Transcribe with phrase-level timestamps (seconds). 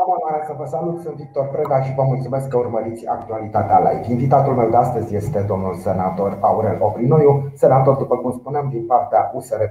[0.00, 4.12] Am onoarea să vă salut, sunt Victor Preda și vă mulțumesc că urmăriți actualitatea live.
[4.12, 9.30] Invitatul meu de astăzi este domnul senator Aurel Obrinoiu, senator, după cum spuneam, din partea
[9.34, 9.62] USR+.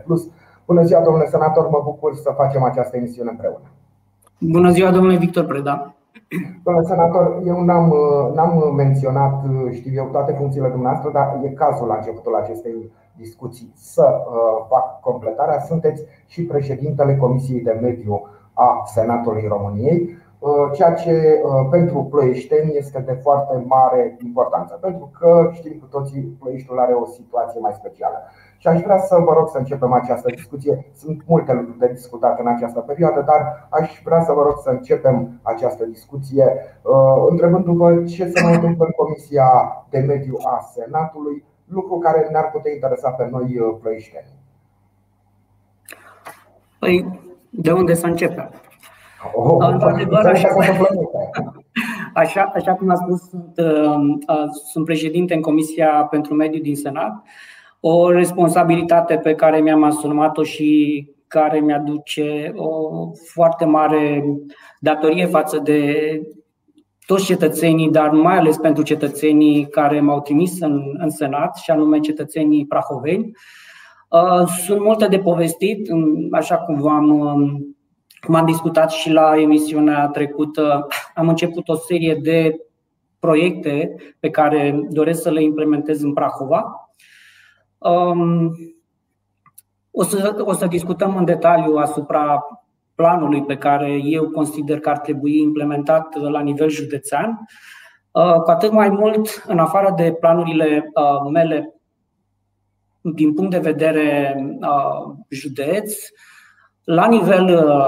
[0.65, 3.67] Bună ziua, domnule senator, mă bucur să facem această emisiune împreună.
[4.39, 5.93] Bună ziua, domnule Victor Preda.
[6.63, 7.93] Domnule senator, eu n-am,
[8.35, 14.05] n-am menționat, știu eu, toate funcțiile dumneavoastră, dar e cazul la începutul acestei discuții să
[14.05, 15.59] uh, fac completarea.
[15.59, 22.77] Sunteți și președintele Comisiei de Mediu a Senatului României, uh, ceea ce uh, pentru ploieșteni
[22.77, 27.73] este de foarte mare importanță, pentru că știm cu toții Ploieștiul are o situație mai
[27.73, 28.17] specială.
[28.57, 30.85] Și aș vrea să vă rog să începem această discuție.
[30.93, 34.69] Sunt multe lucruri de discutat în această perioadă, dar aș vrea să vă rog să
[34.69, 36.45] începem această discuție
[36.81, 39.49] uh, întrebându-vă ce se mai întâmplă în Comisia
[39.89, 44.35] de Mediu a Senatului, lucru care ne-ar putea interesa pe noi ploieșteni.
[46.79, 47.26] Păi,
[47.57, 48.51] de unde să începem?
[49.33, 50.47] Oh, Într-adevăr, așa,
[52.13, 57.23] așa, așa cum a spus, sunt, uh, sunt președinte în Comisia pentru Mediu din Senat,
[57.79, 62.91] o responsabilitate pe care mi-am asumat-o și care mi-aduce o
[63.33, 64.23] foarte mare
[64.79, 65.93] datorie față de
[67.05, 71.99] toți cetățenii, dar mai ales pentru cetățenii care m-au trimis în, în Senat, și anume
[71.99, 73.25] cetățenii prahoveni.
[73.25, 73.31] Uh,
[74.65, 75.89] sunt multe de povestit,
[76.31, 77.77] așa cum v-am um,
[78.21, 82.61] cum am discutat și la emisiunea trecută, am început o serie de
[83.19, 86.91] proiecte pe care doresc să le implementez în Prahova.
[87.77, 88.51] Um,
[89.91, 92.45] o să, o să discutăm în detaliu asupra
[92.95, 97.39] planului pe care eu consider că ar trebui implementat la nivel județean.
[98.11, 101.76] Uh, cu atât mai mult, în afară de planurile uh, mele
[103.13, 105.93] din punct de vedere uh, județ,
[106.83, 107.45] la nivel,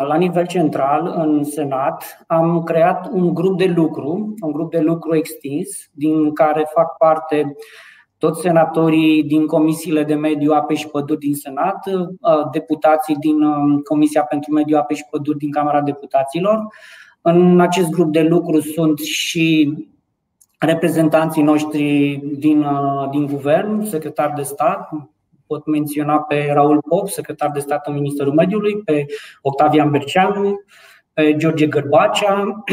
[0.08, 5.16] la nivel central, în Senat, am creat un grup de lucru, un grup de lucru
[5.16, 7.56] extins, din care fac parte
[8.18, 11.90] toți senatorii din comisiile de mediu, ape și păduri din Senat,
[12.52, 13.38] deputații din
[13.82, 16.68] Comisia pentru Mediu, ape și păduri din Camera Deputaților.
[17.22, 19.74] În acest grup de lucru sunt și
[20.58, 22.66] reprezentanții noștri din,
[23.12, 24.90] din guvern, secretar de stat,
[25.50, 29.06] pot menționa pe Raul Pop, secretar de stat în Ministerul Mediului, pe
[29.42, 30.60] Octavian Berceanu,
[31.14, 32.64] pe George Gărbacea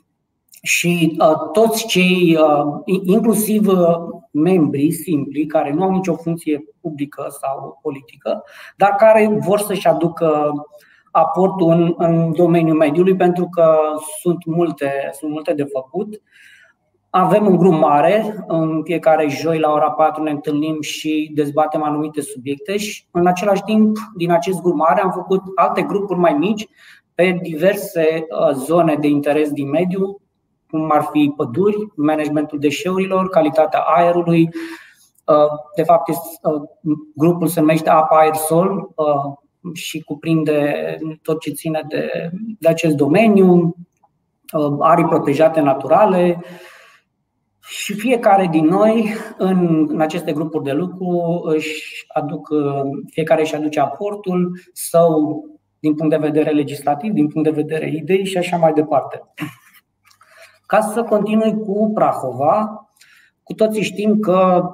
[0.62, 3.96] și uh, toți cei, uh, inclusiv uh,
[4.30, 8.44] membrii simpli, care nu au nicio funcție publică sau politică,
[8.76, 10.52] dar care vor să-și aducă
[11.10, 13.76] aportul în, în domeniul mediului, pentru că
[14.20, 16.22] sunt multe, sunt multe de făcut.
[17.10, 22.20] Avem un grup mare, în fiecare joi la ora 4 ne întâlnim și dezbatem anumite
[22.20, 26.68] subiecte și în același timp din acest grup mare am făcut alte grupuri mai mici
[27.14, 30.20] pe diverse uh, zone de interes din mediu,
[30.70, 34.48] cum ar fi păduri, managementul deșeurilor, calitatea aerului.
[35.24, 36.16] Uh, de fapt, uh,
[37.14, 38.94] grupul se numește Apa Aer Sol
[39.72, 43.76] și cuprinde tot ce ține de, de acest domeniu,
[44.80, 46.44] arii protejate naturale,
[47.68, 52.48] și fiecare din noi în, în aceste grupuri de lucru își aduc,
[53.10, 55.44] fiecare își aduce aportul său
[55.78, 59.22] din punct de vedere legislativ, din punct de vedere idei și așa mai departe.
[60.66, 62.88] Ca să continui cu Prahova,
[63.42, 64.70] cu toții știm că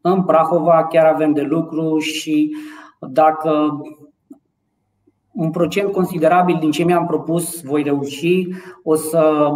[0.00, 2.56] în Prahova chiar avem de lucru și
[3.00, 3.80] dacă
[5.32, 8.48] un procent considerabil din ce mi-am propus voi reuși,
[8.82, 9.50] o să,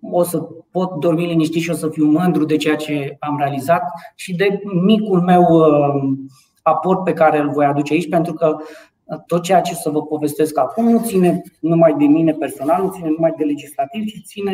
[0.00, 3.82] o să pot dormi liniștit și o să fiu mândru de ceea ce am realizat
[4.14, 6.18] și de micul meu uh,
[6.62, 8.56] aport pe care îl voi aduce aici, pentru că
[9.04, 12.90] uh, tot ceea ce să vă povestesc acum nu ține numai de mine personal, nu
[12.90, 14.52] ține numai de legislativ, ci ține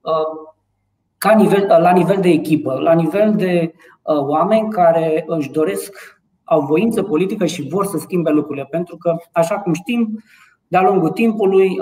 [0.00, 0.50] uh,
[1.18, 7.02] ca nivel, la nivel de echipă, la nivel de oameni care își doresc, au voință
[7.02, 8.66] politică și vor să schimbe lucrurile.
[8.70, 10.22] Pentru că, așa cum știm,
[10.68, 11.76] de-a lungul timpului,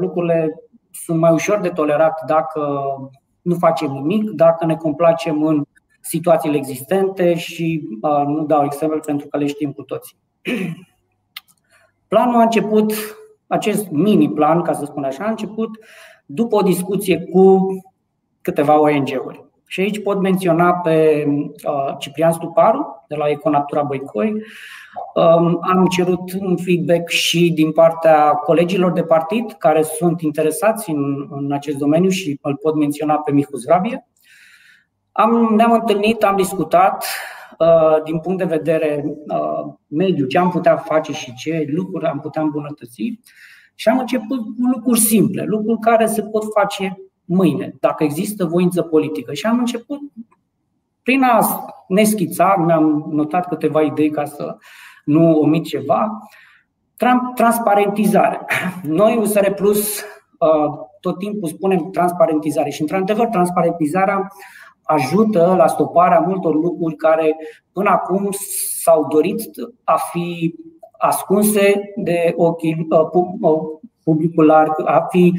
[0.00, 0.63] lucrurile
[0.94, 2.84] sunt mai ușor de tolerat dacă
[3.42, 5.64] nu facem nimic, dacă ne complacem în
[6.00, 10.16] situațiile existente și uh, nu dau exemplu pentru că le știm cu toții.
[12.08, 12.92] Planul a început,
[13.46, 15.70] acest mini-plan, ca să spun așa, a început
[16.26, 17.66] după o discuție cu
[18.40, 19.44] câteva ONG-uri.
[19.74, 21.24] Și aici pot menționa pe
[21.66, 24.32] uh, Ciprian Stuparu, de la Econatura Băicoi.
[25.14, 31.26] Um, am cerut un feedback și din partea colegilor de partid care sunt interesați în,
[31.30, 34.06] în acest domeniu și îl pot menționa pe Mihu Zrabie.
[35.12, 37.04] Am, ne-am întâlnit, am discutat
[37.58, 42.20] uh, din punct de vedere uh, mediu ce am putea face și ce lucruri am
[42.20, 43.20] putea îmbunătăți.
[43.74, 48.82] Și am început cu lucruri simple, lucruri care se pot face mâine, dacă există voință
[48.82, 49.32] politică.
[49.32, 50.00] Și am început
[51.02, 54.56] prin a ne schița, mi-am notat câteva idei ca să
[55.04, 56.18] nu omit ceva,
[57.34, 58.40] transparentizare.
[58.82, 60.00] Noi, USR Plus,
[60.38, 64.32] uh, tot timpul spunem transparentizare și, într-adevăr, transparentizarea
[64.82, 67.36] ajută la stoparea multor lucruri care
[67.72, 68.28] până acum
[68.82, 69.42] s-au dorit
[69.84, 70.54] a fi
[70.98, 72.98] ascunse de ochii uh,
[73.40, 73.60] uh,
[74.04, 75.32] publicul larg, a fi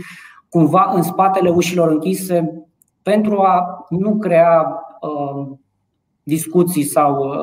[0.56, 2.66] cumva în spatele ușilor închise
[3.02, 5.48] pentru a nu crea uh,
[6.24, 7.34] discuții sau.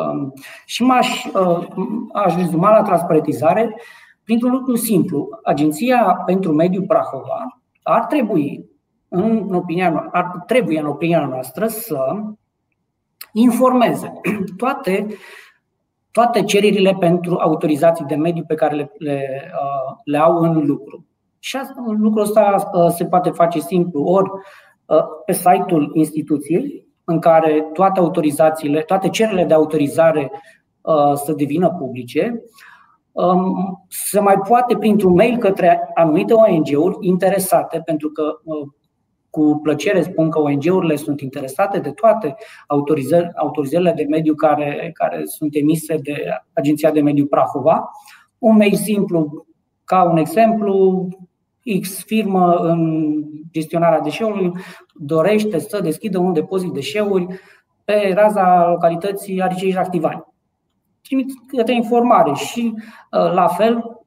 [0.66, 1.24] Și m-aș
[2.12, 3.80] aș rezuma la transparentizare
[4.24, 5.28] printr-un lucru simplu.
[5.44, 8.70] Agenția pentru Mediul Prahova ar trebui
[9.08, 12.14] în opinia, ar trebui, în opinia noastră, să
[13.32, 14.12] informeze
[14.56, 15.06] toate,
[16.10, 21.06] toate cererile pentru autorizații de mediu pe care le, le, uh, le au în lucru.
[21.44, 24.30] Și asta, lucrul ăsta uh, se poate face simplu, ori
[24.86, 30.30] uh, pe site-ul instituției, în care toate autorizațiile, toate cererile de autorizare
[31.14, 32.42] să devină publice,
[33.12, 38.22] um, se mai poate printr-un mail către anumite ONG-uri interesate, pentru că
[39.30, 42.34] cu plăcere spun că ONG-urile sunt interesate de toate
[42.66, 47.90] autorizări, autorizările de mediu care, care sunt emise de Agenția de Mediu Prahova.
[48.38, 49.46] Un mail simplu,
[49.84, 51.08] ca un exemplu,
[51.80, 53.12] X firmă în
[53.52, 54.60] gestionarea deșeurilor
[54.94, 57.26] dorește să deschidă un depozit deșeuri
[57.84, 60.24] pe raza localității Aricei Activani.
[61.02, 64.02] Trimit câte informare și uh, la fel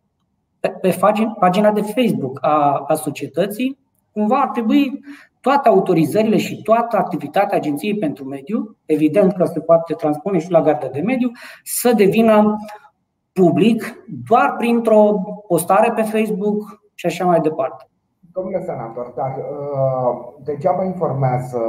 [0.81, 0.98] pe
[1.40, 3.78] pagina de Facebook a, a societății
[4.12, 5.01] cumva ar trebui
[5.42, 10.62] toate autorizările și toată activitatea Agenției pentru Mediu, evident că se poate transpune și la
[10.62, 11.31] garda de mediu,
[11.63, 12.56] să devină
[13.31, 17.88] public doar printr-o postare pe Facebook și așa mai departe.
[18.33, 21.59] Domnule senator, dar uh, degeaba informează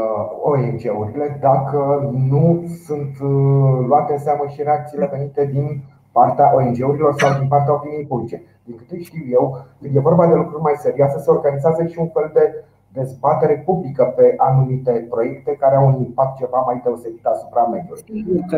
[0.42, 5.82] ONG-urile dacă nu sunt uh, luate în seamă și reacțiile venite din
[6.12, 8.42] partea ONG-urilor sau din partea opiniei publice.
[8.64, 12.08] Din câte știu eu, când e vorba de lucruri mai serioase, se organizează și un
[12.08, 12.64] fel de
[12.98, 18.02] dezbatere publică pe anumite proiecte care au un impact ceva mai deosebit asupra mediului.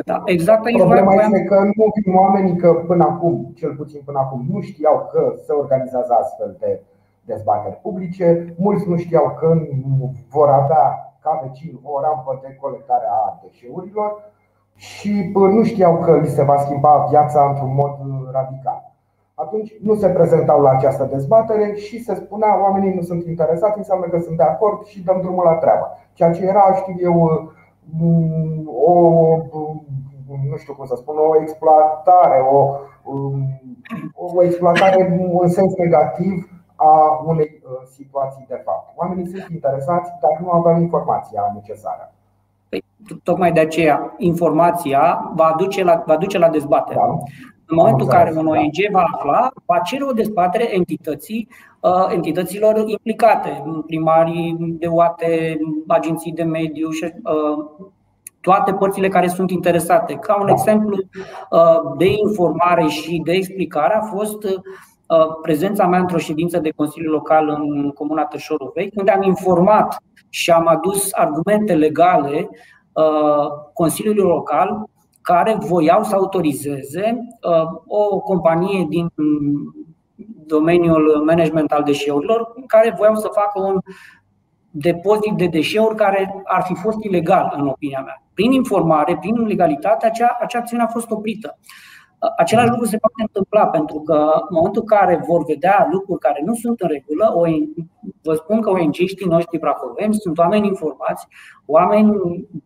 [0.04, 4.40] Da, exact Problema este că nu vin oamenii că până acum, cel puțin până acum,
[4.52, 6.80] nu știau că se organizează astfel de
[7.24, 9.48] dezbateri publice, mulți nu știau că
[10.30, 10.84] vor avea
[11.22, 14.10] ca vecin o rampă de colectare a deșeurilor
[14.74, 17.94] și nu știau că li se va schimba viața într-un mod
[18.32, 18.77] radical
[19.44, 24.06] atunci nu se prezentau la această dezbatere și se spunea oamenii nu sunt interesați, înseamnă
[24.06, 25.86] că sunt de acord și dăm drumul la treabă.
[26.12, 27.52] Ceea ce era, știu eu,
[27.98, 28.92] mm, o,
[30.50, 32.76] nu știu cum să spun, o exploatare, o,
[34.14, 38.92] o exploatare în sens negativ a unei uh, situații de fapt.
[38.96, 42.12] Oamenii sunt interesați, dar nu aveau informația necesară.
[42.68, 42.84] Păi,
[43.22, 46.98] tocmai de aceea, informația va duce la, va duce la dezbatere.
[46.98, 47.18] Da.
[47.70, 51.48] În momentul în care un ONG va afla, va cere o dezbatere entității,
[51.80, 57.64] uh, entităților implicate, primarii de UATE, agenții de mediu și uh,
[58.40, 60.14] toate părțile care sunt interesate.
[60.14, 60.96] Ca un exemplu
[61.50, 64.46] uh, de informare și de explicare a fost
[65.42, 69.96] prezența mea într-o ședință de Consiliu Local în Comuna Tășorul Vechi, unde am informat
[70.28, 72.48] și am adus argumente legale
[73.72, 74.88] Consiliului Local
[75.34, 79.12] care voiau să autorizeze uh, o companie din
[80.46, 83.78] domeniul management al deșeurilor, care voiau să facă un
[84.70, 88.22] depozit de deșeuri care ar fi fost ilegal, în opinia mea.
[88.34, 91.58] Prin informare, prin legalitate, acea, acea acțiune a fost oprită.
[92.36, 96.42] Același lucru se poate întâmpla pentru că în momentul în care vor vedea lucruri care
[96.44, 97.44] nu sunt în regulă, o,
[98.22, 101.26] vă spun că ONG-știi noștri prahoveni sunt oameni informați,
[101.66, 102.12] oameni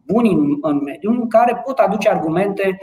[0.07, 2.79] buni în, în mediu, în care pot aduce argumente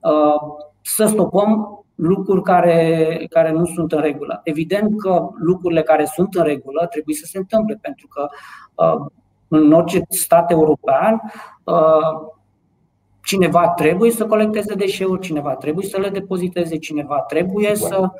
[0.00, 4.40] uh, să stopăm lucruri care, care nu sunt în regulă.
[4.44, 8.28] Evident că lucrurile care sunt în regulă trebuie să se întâmple, pentru că
[8.74, 9.06] uh,
[9.48, 11.20] în orice stat european
[11.64, 12.34] uh,
[13.26, 18.10] Cineva trebuie să colecteze deșeuri, cineva trebuie să le depoziteze, cineva trebuie să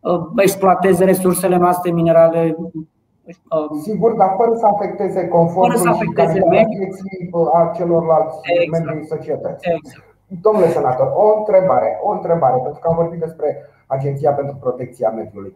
[0.00, 2.56] uh, exploateze resursele noastre minerale.
[2.58, 8.36] Uh, Sigur, dar fără să afecteze confortul fără să afecteze și vieții uh, a celorlalți
[8.42, 8.84] exact.
[8.84, 9.72] membri societății.
[9.72, 10.04] Exact.
[10.26, 15.54] Domnule senator, o întrebare, o întrebare, pentru că am vorbit despre Agenția pentru Protecția Mediului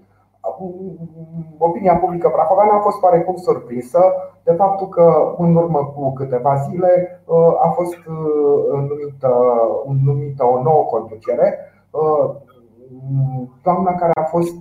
[1.59, 4.01] opinia publică prahoveană a fost parecum surprinsă
[4.45, 9.33] de faptul că în urmă cu câteva zile uh, a fost uh, numită,
[10.05, 11.59] numită o nouă conducere
[11.91, 12.35] uh,
[13.63, 14.59] doamna care a fost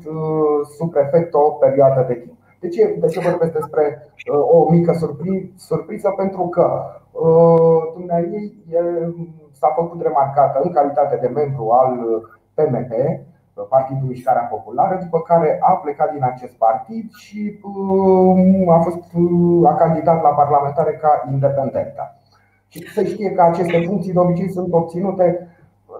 [0.78, 2.38] subprefect o perioadă de timp.
[2.60, 4.14] De ce, de ce vorbesc despre
[4.52, 4.94] o mică
[5.56, 6.14] surpriză?
[6.18, 6.84] Pentru că
[7.94, 8.40] dumneavoastră
[9.52, 11.98] s-a făcut remarcată în calitate de membru al
[12.54, 12.92] PMP,
[13.62, 19.70] Partidul Mișcarea Populară, după care a plecat din acest partid și um, a, fost, uh,
[19.70, 22.16] a candidat la parlamentare ca independentă.
[22.68, 25.48] Și se știe că aceste funcții de obicei sunt obținute,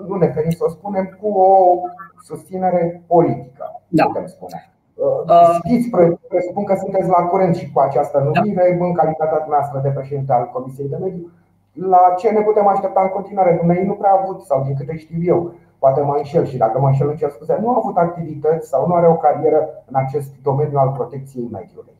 [0.08, 1.76] nu ne ferim să o spunem, cu o
[2.24, 4.06] susținere politică, da.
[4.06, 4.70] putem spune.
[4.94, 5.60] Uh, uh.
[5.64, 5.90] Știți,
[6.28, 8.86] presupun că sunteți la curent și cu această numire, da.
[8.86, 11.32] în calitatea noastră de președinte al Comisiei de Mediu.
[11.74, 13.58] La ce ne putem aștepta în continuare?
[13.60, 16.80] Dumnezeu nu prea a avut, sau din câte știu eu, poate mă înșel și dacă
[16.80, 20.32] mă înșel încerc scuze, nu a avut activități sau nu are o carieră în acest
[20.44, 21.94] domeniu al protecției mediului.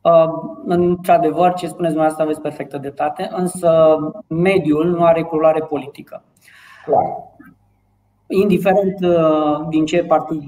[0.00, 0.32] Uh,
[0.66, 6.22] într-adevăr, ce spuneți dumneavoastră aveți perfectă dreptate, însă mediul nu are culoare politică.
[6.84, 7.04] Clar.
[8.26, 10.42] Indiferent uh, din ce partid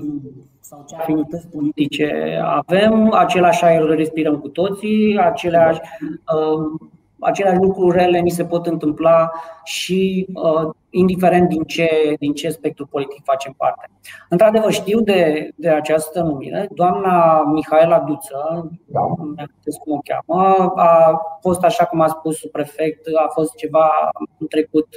[0.61, 6.89] sau ce afinități politice avem, același aer îl respirăm cu toții, aceleași, uh,
[7.21, 9.31] aceleași lucruri rele ni se pot întâmpla
[9.65, 13.91] și uh, indiferent din ce, din ce spectru politic facem parte.
[14.29, 16.69] Într-adevăr, știu de, de această numire.
[16.75, 19.01] Doamna Mihaela Duță, da.
[19.01, 23.91] cum o cheamă, a fost, așa cum a spus prefect, a fost ceva
[24.39, 24.89] în trecut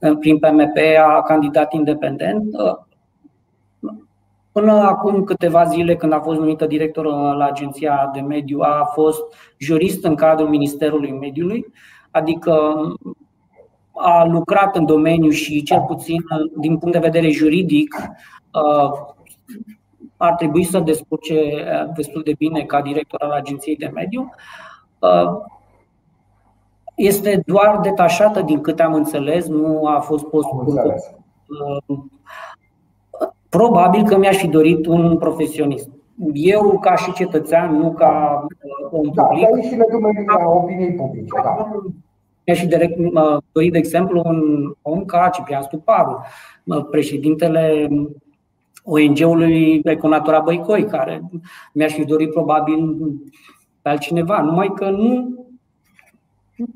[0.00, 2.54] uh, prin PMP, a candidat independent.
[4.56, 7.04] Uh, până acum câteva zile, când a fost numită director
[7.36, 9.22] la Agenția de Mediu, a fost
[9.58, 11.66] jurist în cadrul Ministerului Mediului,
[12.10, 12.76] adică
[13.92, 16.24] a lucrat în domeniu și, cel puțin
[16.56, 17.94] din punct de vedere juridic,
[18.52, 18.90] uh,
[20.16, 24.30] ar trebui să descurce uh, destul de bine ca director al Agenției de Mediu.
[24.98, 25.38] Uh,
[26.94, 30.94] este doar detașată, din câte am înțeles, nu a fost postul.
[33.56, 35.88] Probabil că mi-aș fi dorit un profesionist.
[36.32, 38.46] Eu, ca și cetățean, nu ca
[38.90, 39.48] om da, public.
[39.48, 39.76] Da, și
[40.26, 41.34] la opiniei publice.
[41.42, 42.94] Da și de
[43.52, 46.24] dori, de exemplu, un om ca Ciprian Stuparu,
[46.90, 47.88] președintele
[48.84, 51.22] ONG-ului Econatura Băicoi, care
[51.72, 52.96] mi-aș fi dorit probabil
[53.82, 55.34] pe altcineva, numai că nu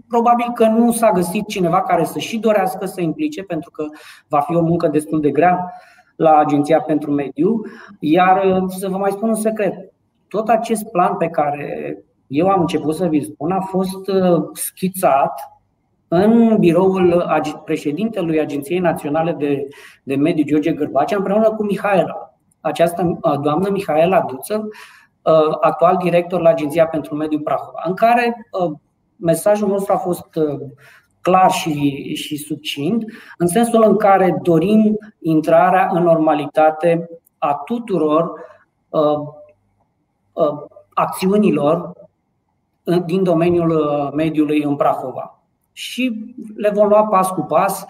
[0.08, 3.84] Probabil că nu s-a găsit cineva care să și dorească să implice, pentru că
[4.28, 5.72] va fi o muncă destul de grea
[6.21, 7.61] la Agenția pentru Mediu.
[7.99, 9.93] Iar să vă mai spun un secret:
[10.29, 15.33] tot acest plan pe care eu am început să vi spun a fost uh, schițat
[16.09, 17.25] în biroul
[17.65, 19.69] președintelui Agenției Naționale de,
[20.03, 22.35] de Mediu, George Gârbacea, împreună cu Mihaela.
[22.61, 24.69] Această doamnă Mihaela Duță,
[25.61, 28.49] actual director la Agenția pentru Mediu Prahova, în care
[29.17, 30.27] mesajul nostru a fost
[31.21, 33.05] clar și, și succint,
[33.39, 38.33] în sensul în care dorim intrarea în normalitate a tuturor
[38.89, 39.19] uh,
[40.33, 40.59] uh,
[40.95, 41.93] acțiunilor
[43.07, 45.41] din domeniul mediului în Prahova
[45.73, 47.87] și le vom lua pas cu pas.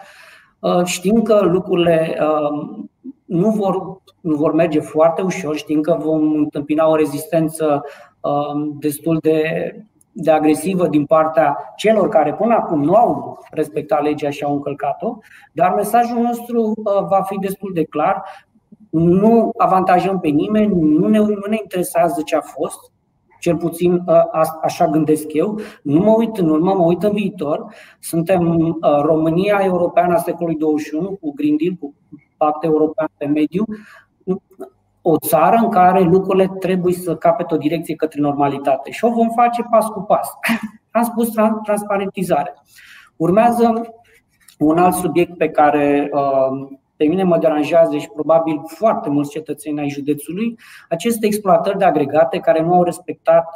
[0.58, 2.84] Uh, știm că lucrurile uh,
[3.24, 7.82] nu vor, nu vor merge foarte ușor, știm că vom întâmpina o rezistență
[8.20, 9.44] uh, destul de,
[10.12, 15.18] de agresivă din partea celor care până acum nu au respectat legea și au încălcat-o,
[15.52, 18.22] dar mesajul nostru va fi destul de clar.
[18.90, 22.92] Nu avantajăm pe nimeni, nu ne, nu ne interesează ce a fost,
[23.40, 24.28] cel puțin ă,
[24.62, 25.60] așa gândesc eu.
[25.82, 27.74] Nu mă uit în urmă, mă uit în viitor.
[28.00, 31.94] Suntem ă, România europeană a secolului 21 cu Green Deal, cu
[32.36, 33.64] Pact European pe Mediu,
[35.02, 39.28] o țară în care lucrurile trebuie să capete o direcție către normalitate și o vom
[39.28, 40.32] face pas cu pas.
[40.90, 41.28] Am spus
[41.64, 42.54] transparentizare.
[43.16, 43.80] Urmează
[44.58, 49.80] un alt subiect pe care uh, pe mine mă deranjează și probabil foarte mulți cetățeni
[49.80, 53.46] ai județului, aceste exploatări de agregate care nu au respectat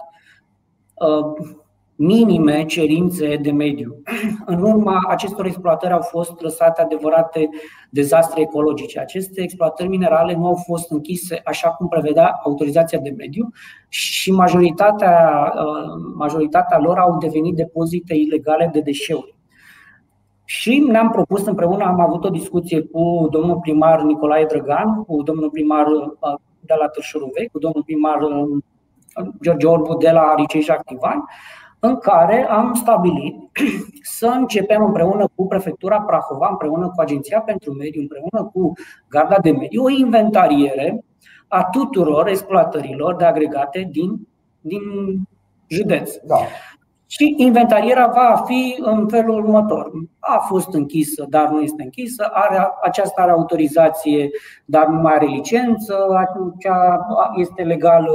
[0.94, 1.56] uh,
[1.96, 4.02] minime cerințe de mediu.
[4.46, 7.48] În urma acestor exploatări au fost lăsate adevărate
[7.90, 9.00] dezastre ecologice.
[9.00, 13.50] Aceste exploatări minerale nu au fost închise așa cum prevedea autorizația de mediu
[13.88, 19.34] și majoritatea, uh, majoritatea lor au devenit depozite ilegale de deșeuri.
[20.44, 25.50] Și ne-am propus împreună, am avut o discuție cu domnul primar Nicolae Drăgan, cu domnul
[25.50, 28.62] primar uh, de la Târșurul Vechi, cu domnul primar uh,
[29.42, 31.24] George Orbu de la Aricești Activan,
[31.84, 33.34] în care am stabilit
[34.18, 38.72] să începem împreună cu Prefectura Prahova, împreună cu Agenția pentru Mediu, împreună cu
[39.08, 41.04] Garda de Mediu, o inventariere
[41.48, 44.28] a tuturor exploatărilor de agregate din,
[44.60, 44.82] din
[45.66, 46.16] județ.
[46.26, 46.36] Da.
[47.06, 49.90] Și inventarierea va fi în felul următor.
[50.18, 54.30] A fost închisă, dar nu este închisă, are, aceasta are autorizație,
[54.64, 56.66] dar nu mai are licență, atunci
[57.36, 58.14] este legală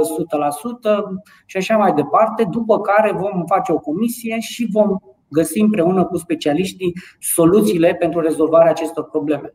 [1.46, 6.16] și așa mai departe, după care vom face o comisie și vom găsi împreună cu
[6.16, 9.52] specialiștii soluțiile pentru rezolvarea acestor probleme.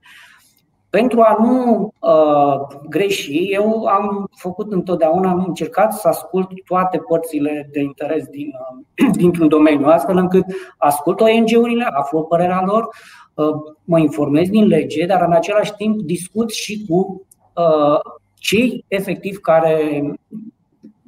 [0.96, 7.70] Pentru a nu uh, greși, eu am făcut întotdeauna, am încercat să ascult toate părțile
[7.72, 10.46] de interes din, uh, dintr-un domeniu, astfel încât
[10.78, 12.88] ascult ONG-urile, aflu părerea lor,
[13.34, 18.00] uh, mă informez din lege, dar în același timp discut și cu uh,
[18.34, 20.04] cei efectiv care,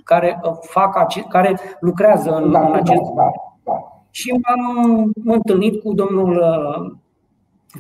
[0.04, 3.32] care fac care lucrează în, da, în acest da,
[3.64, 4.04] da.
[4.12, 6.98] Și m-am întâlnit cu domnul uh,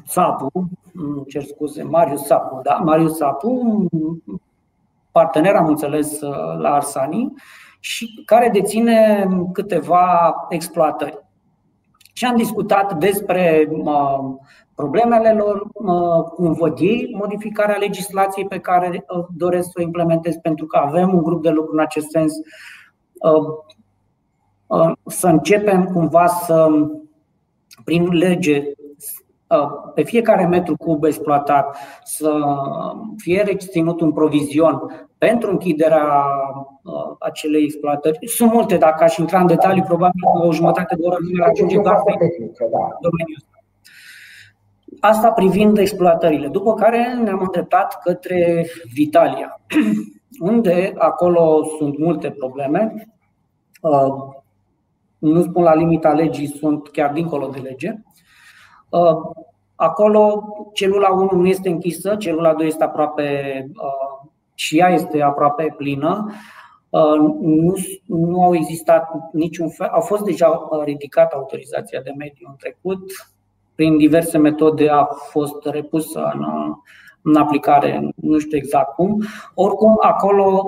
[0.07, 0.86] Țapu, nu
[1.27, 2.73] cer scuze, Marius Sapu, da?
[2.73, 3.85] Marius Sapu,
[5.11, 6.19] partener, am înțeles,
[6.57, 7.33] la Arsani
[7.79, 11.25] și care deține câteva exploatări.
[12.13, 13.69] Și am discutat despre
[14.75, 15.67] problemele lor,
[16.35, 21.23] cum văd ei modificarea legislației pe care doresc să o implementez, pentru că avem un
[21.23, 22.33] grup de lucru în acest sens.
[25.05, 26.69] Să începem cumva să,
[27.83, 28.76] prin lege, Uh,
[29.93, 32.39] pe fiecare metru cub exploatat să
[33.17, 36.25] fie reținut un provizion pentru închiderea
[36.83, 38.27] uh, acelei exploatări.
[38.27, 42.01] Sunt multe, dacă aș intra în detalii, probabil o jumătate de oră nu ajunge doar
[42.05, 42.11] pe
[43.01, 43.45] domeniul
[44.99, 46.47] Asta privind exploatările.
[46.47, 49.61] După care ne-am îndreptat către Vitalia,
[50.51, 53.07] unde acolo sunt multe probleme.
[53.81, 54.13] Uh,
[55.17, 58.03] nu spun la limita legii, sunt chiar dincolo de lege.
[58.89, 59.17] Uh,
[59.75, 65.73] acolo celula 1 nu este închisă, celula 2 este aproape uh, și ea este aproape
[65.77, 66.31] plină.
[66.89, 67.73] Uh, nu,
[68.05, 73.11] nu au existat niciun fel, au fost deja ridicată autorizația de mediu în trecut,
[73.75, 76.45] prin diverse metode a fost repusă în,
[77.21, 79.23] în aplicare, nu știu exact cum.
[79.53, 80.65] Oricum, acolo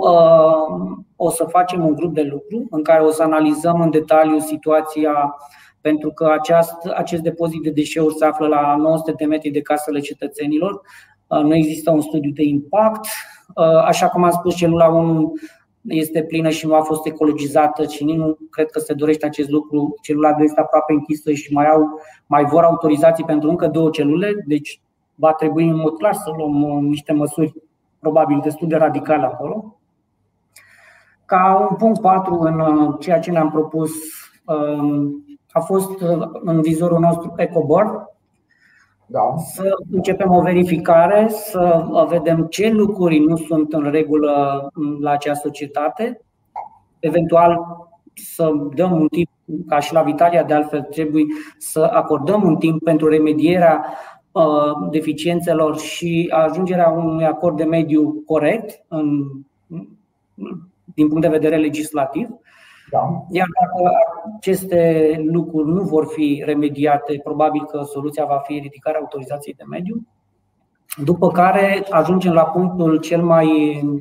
[1.16, 5.36] o să facem un grup de lucru în care o să analizăm în detaliu situația
[5.82, 10.00] pentru că aceast, acest depozit de deșeuri se află la 900 de metri de casele
[10.00, 10.82] cetățenilor.
[11.28, 13.08] Uh, nu există un studiu de impact.
[13.56, 15.34] Uh, așa cum am spus, celula 1
[15.82, 19.50] este plină și nu a fost ecologizată și nici nu cred că se dorește acest
[19.50, 19.96] lucru.
[20.02, 21.84] Celula 2 este aproape închisă și mai, au,
[22.26, 24.82] mai vor autorizații pentru încă două celule, deci
[25.16, 27.54] va trebui în mod clar să luăm uh, niște măsuri
[28.00, 29.80] probabil destul de radicale acolo.
[31.26, 33.92] Ca un punct 4 în ceea ce ne-am propus
[34.46, 38.08] um, a fost uh, în vizorul nostru EcoBoard.
[39.06, 39.34] Da.
[39.54, 44.68] Să începem o verificare, să vedem ce lucruri nu sunt în regulă
[45.00, 46.22] la acea societate,
[47.00, 47.66] eventual
[48.14, 49.30] să dăm un timp,
[49.68, 51.24] ca și la Vitalia, de altfel trebuie
[51.58, 53.86] să acordăm un timp pentru remedierea
[54.32, 59.24] uh, deficiențelor și ajungerea unui acord de mediu corect în,
[60.94, 62.30] din punct de vedere legislativ.
[62.92, 63.26] Da.
[63.30, 63.92] Iar dacă
[64.38, 69.96] aceste lucruri nu vor fi remediate, probabil că soluția va fi ridicarea autorizației de mediu.
[71.04, 73.48] După care ajungem la punctul cel mai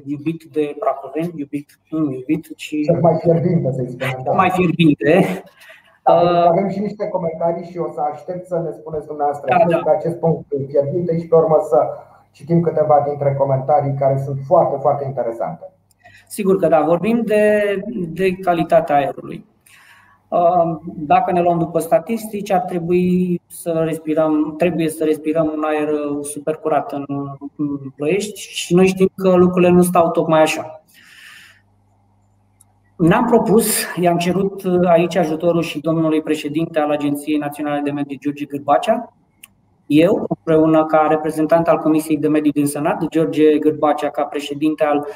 [0.05, 4.21] iubit de prahoveni, iubit, nu iubit, ci cel mai fierbinte, să spunem.
[4.25, 4.33] Da.
[4.33, 5.43] Mai fierbinte.
[6.05, 9.65] Da, uh, avem și niște comentarii și o să aștept să ne spuneți dumneavoastră da,
[9.71, 9.81] da.
[9.85, 11.79] pe acest punct fierbinte și pe urmă să
[12.33, 15.73] citim câteva dintre comentarii care sunt foarte, foarte interesante.
[16.29, 17.75] Sigur că da, vorbim de,
[18.09, 19.45] de calitatea aerului.
[20.29, 25.89] Uh, dacă ne luăm după statistici, ar trebui să respirăm, trebuie să respirăm un aer
[26.23, 27.07] super curat în
[27.97, 30.83] Ploiești și noi știm că lucrurile nu stau tocmai așa.
[32.97, 38.45] Ne-am propus, i-am cerut aici ajutorul și domnului președinte al Agenției Naționale de Mediu, George
[38.45, 39.13] Gârbacea,
[39.87, 45.07] eu, împreună ca reprezentant al Comisiei de Mediu din Senat, George Gârbacea ca președinte al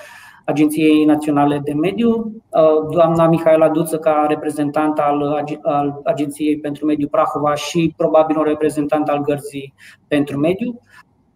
[0.44, 2.11] Agenției Naționale de Mediu,
[2.48, 8.44] uh, doamna Mihaela Duță ca reprezentant al, al Agenției pentru Mediu Prahova și probabil un
[8.44, 9.74] reprezentant al Gărzii
[10.09, 10.81] pentru Mediu.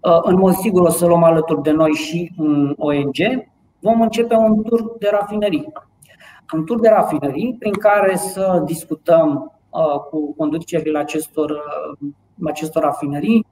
[0.00, 3.16] Uh, în mod sigur o să luăm alături de noi și un ONG.
[3.80, 5.72] Vom începe un tur de rafinării.
[6.54, 11.62] Un tur de rafinării prin care să discutăm uh, cu conducerile acestor,
[12.44, 13.46] acestor rafinării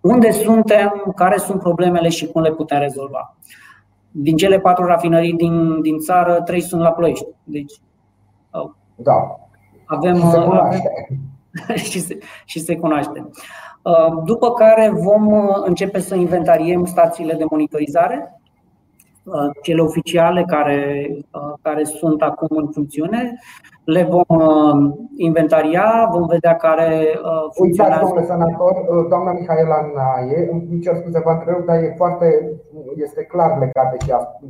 [0.00, 3.36] unde suntem, care sunt problemele și cum le putem rezolva.
[4.10, 7.26] Din cele patru rafinării din, din țară, trei sunt la Ploiești.
[7.44, 7.80] Deci,
[9.02, 9.40] da.
[9.84, 10.92] Avem, și se cunoaște.
[11.90, 13.30] și, se, și se cunoaște.
[13.82, 18.39] Uh, după care vom uh, începe să inventariem stațiile de monitorizare Uh,
[19.62, 23.38] cele oficiale care, uh, care sunt acum în funcțiune,
[23.84, 26.90] le vom uh, inventaria, vom vedea care
[27.52, 28.00] funcționează.
[28.00, 28.74] Uitați, domnule senator,
[29.08, 32.52] doamna Mihaela Naie, îmi cer scuze, vă întreb, dar e foarte,
[32.96, 33.96] este clar legat de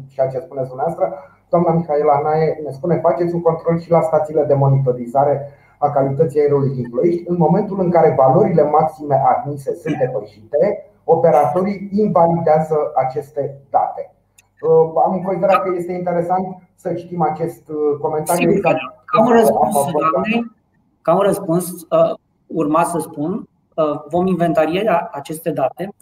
[0.08, 1.14] ceea ce spuneți dumneavoastră.
[1.50, 6.40] Doamna Mihaela Naie ne spune, faceți un control și la stațiile de monitorizare a calității
[6.40, 7.22] aerului din Ploiești.
[7.26, 14.14] În momentul în care valorile maxime admise sunt depășite, operatorii invalidează aceste date.
[14.60, 18.50] Uh, am considerat că este interesant să citim acest uh, comentariu.
[18.50, 20.52] Sigur, ca un răspuns, doamne,
[21.02, 22.14] ca un răspuns uh,
[22.46, 23.48] urma să spun,
[24.08, 25.94] vom inventaria aceste date.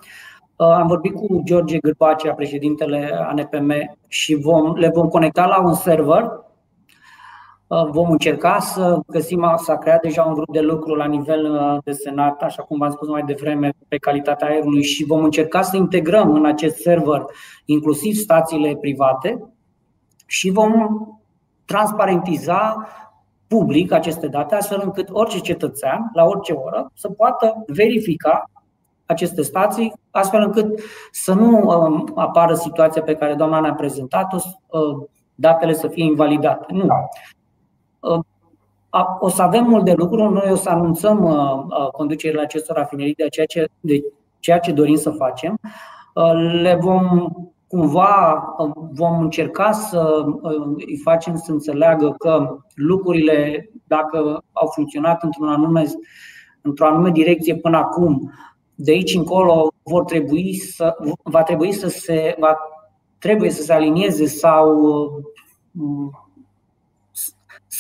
[0.56, 6.22] Am vorbit cu George Gârpacea, președintele ANPM, și vom, le vom conecta la un server
[6.22, 6.47] Uh,
[7.68, 11.92] vom încerca să găsim, s-a creat deja un grup de lucru la nivel uh, de
[11.92, 16.34] senat, așa cum v-am spus mai devreme, pe calitatea aerului și vom încerca să integrăm
[16.34, 17.24] în acest server
[17.64, 19.52] inclusiv stațiile private
[20.26, 20.72] și vom
[21.64, 22.88] transparentiza
[23.46, 28.50] public aceste date, astfel încât orice cetățean, la orice oră, să poată verifica
[29.06, 35.06] aceste stații, astfel încât să nu um, apară situația pe care doamna ne-a prezentat-o, uh,
[35.34, 36.72] datele să fie invalidate.
[36.72, 36.86] Nu.
[38.00, 38.08] Da.
[38.90, 42.76] Uh, o să avem mult de lucru, noi o să anunțăm uh, uh, conducerile acestor
[42.76, 44.04] rafinerii de ceea ce, de
[44.38, 45.58] ceea ce dorim să facem.
[46.62, 47.28] Le vom
[47.66, 48.44] cumva
[48.92, 50.24] vom încerca să
[50.76, 55.84] îi facem să înțeleagă că lucrurile, dacă au funcționat într-un anume,
[56.60, 58.32] într-o anume direcție până acum,
[58.74, 62.56] de aici încolo vor trebui să, va trebui să se, va,
[63.18, 64.76] trebuie să se alinieze sau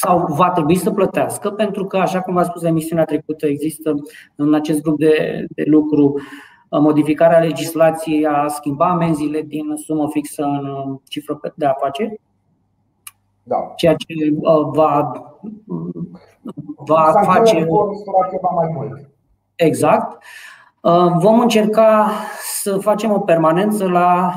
[0.00, 3.94] sau va trebui să plătească, pentru că, așa cum v-am spus în emisiunea trecută, există
[4.34, 6.14] în acest grup de, de lucru
[6.68, 12.20] uh, modificarea legislației a schimba amenziile din sumă fixă în uh, cifră de afaceri,
[13.42, 13.56] da.
[13.76, 15.12] ceea ce uh, va,
[16.76, 17.66] va face.
[18.54, 19.10] mai mult.
[19.54, 20.22] Exact.
[21.18, 22.10] Vom încerca
[22.62, 24.32] să facem o permanență la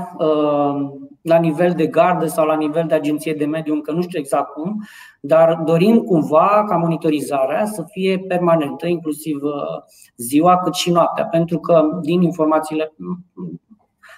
[1.21, 4.53] la nivel de gardă sau la nivel de agenție de mediu, încă nu știu exact
[4.53, 4.83] cum,
[5.19, 9.83] dar dorim cumva ca monitorizarea să fie permanentă, inclusiv uh,
[10.17, 12.93] ziua cât și noaptea, pentru că din informațiile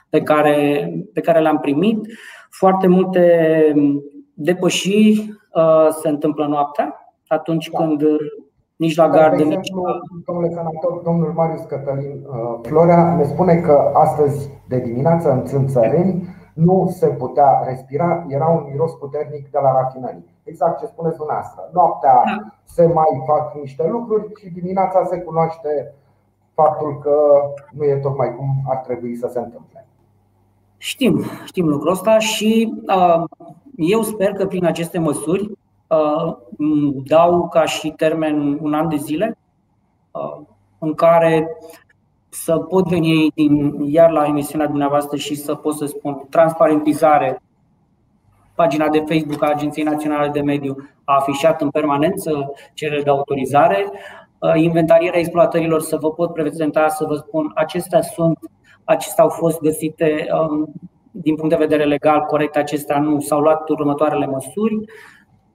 [0.10, 2.00] pe care, pe care le-am primit,
[2.50, 3.74] foarte multe
[4.34, 7.78] depășiri uh, se întâmplă noaptea, atunci da.
[7.78, 8.02] când
[8.76, 10.26] nici la gardă, de exemplu, nici...
[10.26, 16.28] Domnule senator, domnul Marius Cătălin uh, Florea ne spune că astăzi de dimineață în Țânțăreni
[16.54, 20.26] nu se putea respira, era un miros puternic de la rafinării.
[20.44, 21.70] Exact ce spuneți dumneavoastră.
[21.74, 22.48] Noaptea da.
[22.64, 25.94] se mai fac niște lucruri și dimineața se cunoaște
[26.54, 27.16] faptul că
[27.72, 29.88] nu e tocmai cum ar trebui să se întâmple.
[30.78, 33.24] Știm, știm lucrul ăsta și uh,
[33.76, 35.52] eu sper că prin aceste măsuri
[35.88, 36.38] uh,
[37.06, 39.38] dau ca și termen un an de zile
[40.12, 40.42] uh,
[40.80, 41.58] în care
[42.34, 47.42] să pot veni din, iar la emisiunea dumneavoastră și să pot să spun transparentizare.
[48.56, 53.92] Pagina de Facebook a Agenției Naționale de Mediu a afișat în permanență cerere de autorizare.
[54.40, 58.40] Uh, inventarierea exploatărilor să vă pot prezenta, să vă spun, acestea sunt,
[58.84, 60.74] acestea au fost găsite um,
[61.12, 64.78] din punct de vedere legal corect, acestea nu s-au luat următoarele măsuri.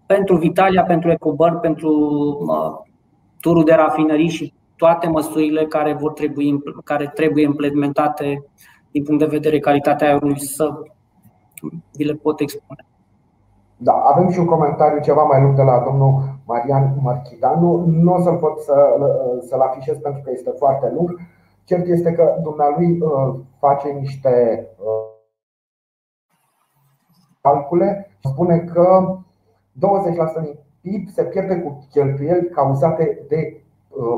[0.07, 1.91] Pentru Vitalia, pentru Ecoburn, pentru
[2.41, 2.91] uh,
[3.41, 8.45] turul de rafinării și toate măsurile care, vor trebui, care trebuie implementate
[8.91, 10.83] din punct de vedere calitatea aerului să
[11.97, 12.87] vi le pot expune.
[13.77, 17.85] Da, avem și un comentariu ceva mai lung de la domnul Marian Marchidanu.
[17.87, 18.75] Nu o să-l pot să,
[19.41, 21.21] să-l afișez pentru că este foarte lung.
[21.65, 25.17] Cert este că dumnealui uh, face niște uh,
[27.41, 29.17] calcule și spune că
[30.41, 33.58] 20% din PIB se pierde cu cheltuieli cauzate de Uh,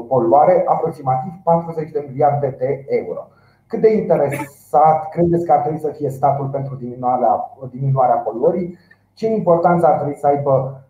[0.09, 3.29] poluare aproximativ 40 de miliarde de euro.
[3.66, 8.79] Cât de interesat credeți că ar trebui să fie statul pentru diminuarea, diminuarea poluării?
[9.14, 10.85] Ce importanță ar trebui să aibă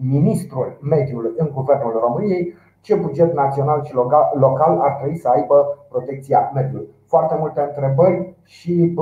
[0.00, 2.54] ministrul mediului în Guvernul României?
[2.80, 3.94] Ce buget național și
[4.34, 6.88] local ar trebui să aibă protecția mediului?
[7.06, 8.94] Foarte multe întrebări și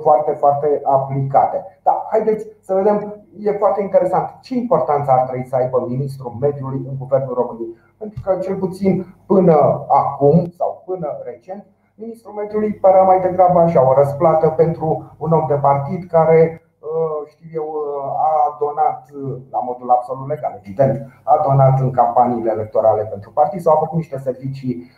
[0.00, 1.80] foarte, foarte aplicate.
[1.82, 4.38] Da, haideți să vedem, e foarte interesant.
[4.40, 7.76] Ce importanță ar trebui să aibă ministrul mediului în Guvernul României?
[7.98, 11.64] Pentru că, cel puțin până acum sau până recent,
[11.94, 17.20] ministrul mediului părea mai degrabă așa, o răsplată pentru un om de partid care, uh,
[17.26, 22.50] știu eu, uh, a donat, uh, la modul absolut legal, evident, a donat în campaniile
[22.50, 24.96] electorale pentru partid sau a făcut niște servicii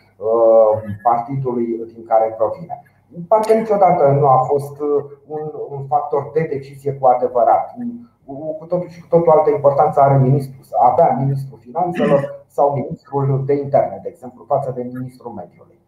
[1.03, 2.81] partidului din care provine.
[3.27, 4.79] parcă niciodată nu a fost
[5.27, 7.73] un, un factor de decizie cu adevărat.
[8.25, 12.19] Cu totul și cu totul altă importanță are ministrul, avea ministrul finanțelor
[12.55, 15.79] sau ministrul de interne, de exemplu, față de ministrul mediului.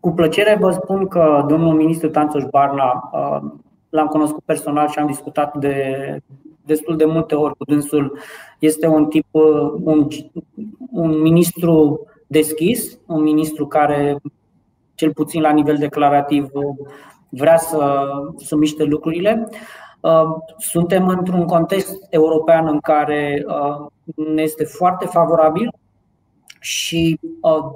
[0.00, 3.10] Cu plăcere vă spun că domnul ministru Tanțoș Barna
[3.88, 5.84] l-am cunoscut personal și am discutat de
[6.64, 8.18] destul de multe ori cu dânsul.
[8.58, 9.26] Este un tip,
[9.82, 10.06] un,
[10.90, 14.16] un ministru deschis, un ministru care,
[14.94, 16.48] cel puțin la nivel declarativ,
[17.28, 19.48] vrea să, să miște lucrurile.
[20.58, 23.44] Suntem într-un context european în care
[24.34, 25.74] ne este foarte favorabil
[26.60, 27.20] și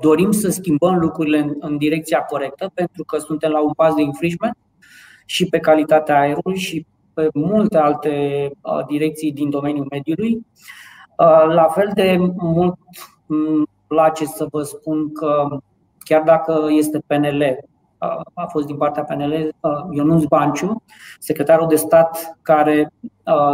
[0.01, 4.57] dorim să schimbăm lucrurile în direcția corectă, pentru că suntem la un pas de infringement
[5.25, 8.51] și pe calitatea aerului și pe multe alte
[8.87, 10.47] direcții din domeniul mediului.
[11.49, 12.79] La fel de mult
[13.27, 15.59] îmi place să vă spun că
[15.99, 17.59] chiar dacă este PNL,
[18.35, 19.55] a fost din partea PNL
[19.91, 20.83] Ionuț Banciu,
[21.19, 22.93] secretarul de stat care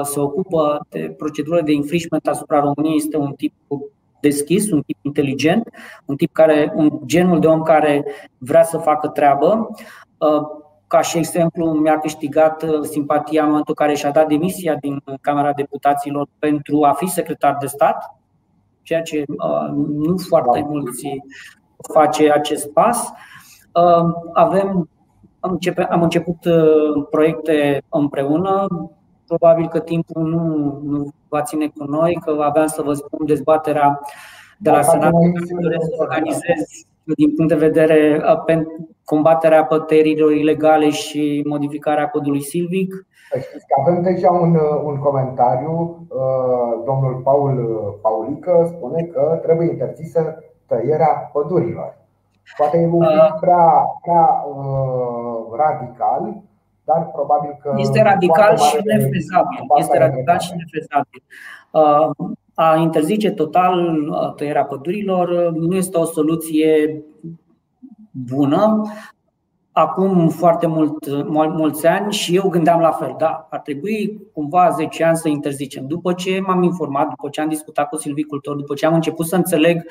[0.02, 3.54] se ocupă de procedură de infringement asupra României, este un tip
[4.20, 5.68] deschis, un tip inteligent,
[6.04, 8.04] un tip care, un genul de om care
[8.38, 9.70] vrea să facă treabă.
[10.86, 15.02] Ca și exemplu, mi-a câștigat uh, simpatia în momentul în care și-a dat demisia din
[15.20, 18.16] Camera Deputaților pentru a fi secretar de stat,
[18.82, 21.06] ceea ce uh, nu foarte mulți
[21.92, 22.98] face acest pas.
[22.98, 23.41] Uh,
[24.32, 24.88] avem,
[25.40, 26.36] am, începe, am început
[27.10, 28.66] proiecte împreună.
[29.26, 34.00] Probabil că timpul nu, nu va ține cu noi, că aveam să vă spun dezbaterea
[34.58, 35.12] de la Senat,
[35.62, 43.06] care să organizez din punct de vedere pentru combaterea păterilor ilegale și modificarea codului silvic.
[43.80, 46.06] Avem deja un, un comentariu.
[46.84, 47.54] Domnul Paul
[48.02, 52.00] Paulică spune că trebuie interzisă tăierea pădurilor.
[52.56, 56.42] Poate e un pic prea, prea uh, radical,
[56.84, 57.72] dar probabil că.
[57.76, 59.58] Este radical și nefezabil.
[59.74, 61.22] Este radical și nefezabil.
[61.70, 67.02] Uh, a interzice total tăierea pădurilor nu este o soluție
[68.10, 68.82] bună.
[69.72, 75.04] Acum foarte mult, mulți ani și eu gândeam la fel, da, ar trebui cumva 10
[75.04, 75.86] ani să interzicem.
[75.86, 79.36] După ce m-am informat, după ce am discutat cu silvicultori, după ce am început să
[79.36, 79.84] înțeleg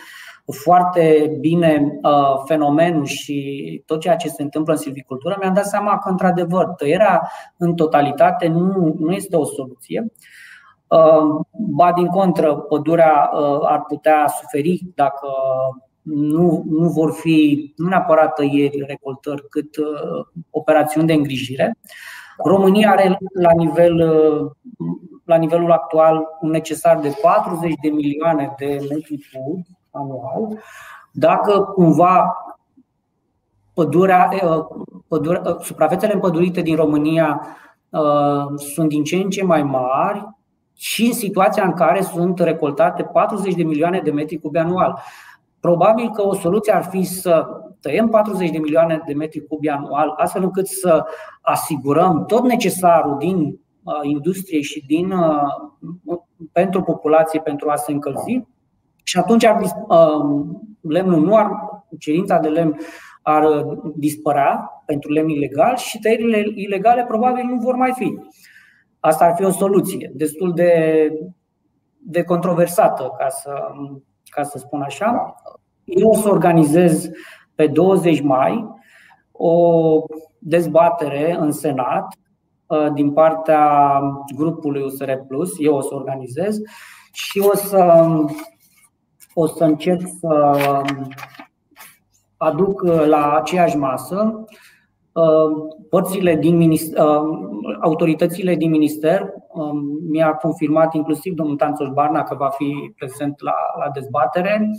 [0.45, 5.97] foarte bine uh, fenomenul și tot ceea ce se întâmplă în silvicultură, mi-am dat seama
[5.97, 10.11] că, într-adevăr, tăierea în totalitate nu, nu este o soluție.
[10.87, 15.27] Uh, ba din contră, pădurea uh, ar putea suferi dacă
[16.01, 21.77] nu, nu vor fi nu neapărat tăieri, recoltări, cât uh, operațiuni de îngrijire.
[22.43, 24.51] România are la, nivel, uh,
[25.25, 30.59] la nivelul actual un necesar de 40 de milioane de metri cub anual.
[31.11, 32.35] Dacă cumva
[33.73, 34.65] pădurea, uh,
[35.07, 37.41] pădurea, uh, suprafețele împădurite din România
[37.89, 40.29] uh, sunt din ce în ce mai mari
[40.75, 44.99] și în situația în care sunt recoltate 40 de milioane de metri cubi anual.
[45.61, 47.45] Probabil că o soluție ar fi să
[47.81, 51.05] tăiem 40 de milioane de metri cubi anual, astfel încât să
[51.41, 56.19] asigurăm tot necesarul din uh, industrie și din, uh,
[56.51, 58.43] pentru populație pentru a se încălzi.
[59.03, 60.45] Și atunci ar, uh,
[60.81, 61.49] lemnul nu ar,
[61.99, 62.77] cerința de lemn
[63.21, 68.19] ar dispărea pentru lemn ilegal și tăierile ilegale probabil nu vor mai fi.
[68.99, 71.11] Asta ar fi o soluție destul de,
[71.97, 73.53] de controversată, ca să,
[74.29, 75.35] ca să spun așa.
[75.83, 77.09] Eu o să organizez
[77.55, 78.69] pe 20 mai
[79.31, 80.03] o
[80.39, 82.15] dezbatere în Senat
[82.65, 84.01] uh, din partea
[84.35, 86.57] grupului USR Plus, eu o să organizez
[87.11, 88.07] și o să,
[89.33, 90.61] o să încerc să
[92.37, 94.45] aduc la aceeași masă
[95.11, 97.21] uh, părțile din minister, uh,
[97.81, 99.33] autoritățile din minister.
[99.53, 104.69] Um, mi-a confirmat inclusiv domnul Tanțoș Barna că va fi prezent la, la dezbatere.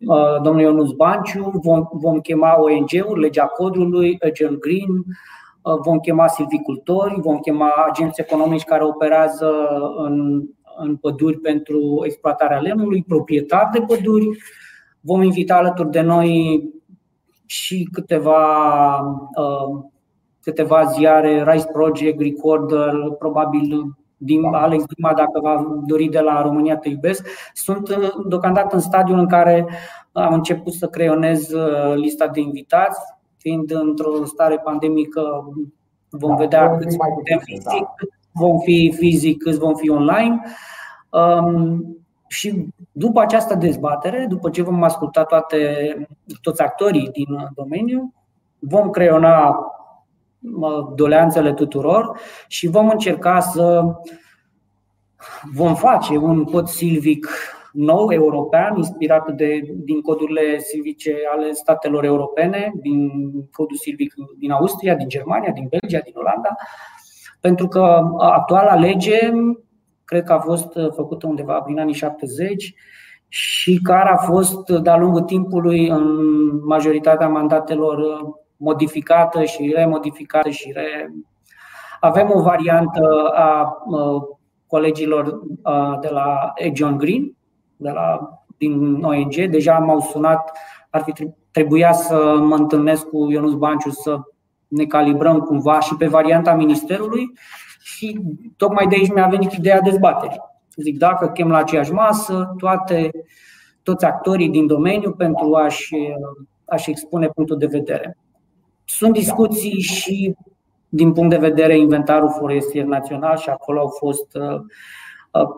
[0.00, 5.04] Uh, domnul Ionuț Banciu, vom, vom chema ONG-uri, legea codului, Agent Green,
[5.62, 9.50] uh, vom chema silvicultori, vom chema agenți economici care operează
[9.96, 10.42] în,
[10.76, 14.28] în păduri pentru exploatarea lemnului, proprietari de păduri.
[15.00, 16.62] Vom invita alături de noi
[17.46, 18.98] și câteva,
[19.36, 19.84] uh,
[20.42, 26.76] câteva ziare, Rice Project, Recorder, probabil din Alex Dima, dacă va dori de la România
[26.76, 27.28] Te Iubesc.
[27.52, 29.66] Sunt uh, deocamdată în stadiul în care
[30.12, 33.00] am început să creionez uh, lista de invitați,
[33.38, 35.22] fiind într-o stare pandemică,
[36.10, 38.06] vom da, vedea câți putem fizic, da.
[38.32, 40.42] vom fi fizic, câți vom fi online.
[41.10, 45.68] Um, și după această dezbatere, după ce vom asculta toate,
[46.40, 48.12] toți actorii din domeniu,
[48.58, 49.56] vom creiona
[50.94, 53.82] doleanțele tuturor și vom încerca să
[55.54, 57.28] vom face un cod silvic
[57.72, 63.10] nou european, inspirat de, din codurile silvice ale statelor europene, din
[63.52, 66.48] codul silvic din Austria, din Germania, din Belgia, din Olanda,
[67.40, 69.30] pentru că actuala lege
[70.04, 72.74] cred că a fost făcută undeva prin anii 70
[73.28, 76.06] și care a fost de-a lungul timpului în
[76.64, 78.22] majoritatea mandatelor
[78.56, 81.12] modificată și remodificată și re...
[82.00, 83.76] Avem o variantă a
[84.66, 85.40] colegilor
[86.00, 87.36] de la John Green,
[87.76, 88.20] de la,
[88.58, 89.34] din ONG.
[89.34, 90.58] Deja m-au sunat,
[90.90, 91.12] ar fi
[91.50, 94.20] trebuia să mă întâlnesc cu Ionus Banciu să
[94.68, 97.32] ne calibrăm cumva și pe varianta Ministerului
[97.82, 98.20] și
[98.56, 100.40] tocmai de aici mi-a venit ideea dezbaterii.
[100.76, 103.10] Zic, dacă chem la aceeași masă toate,
[103.82, 105.96] toți actorii din domeniu pentru a-și,
[106.64, 108.18] a-și expune punctul de vedere.
[108.84, 110.34] Sunt discuții și
[110.88, 114.60] din punct de vedere inventarul forestier național și acolo au fost uh,
[115.30, 115.48] uh,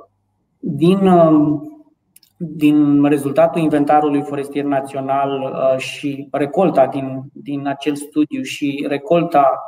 [0.59, 1.61] din, uh,
[2.37, 9.63] din rezultatul inventarului forestier național și recolta din, din acel studiu și recolta